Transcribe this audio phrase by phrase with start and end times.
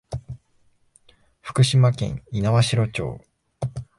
[1.41, 2.41] 福島県猪
[2.75, 3.21] 苗代町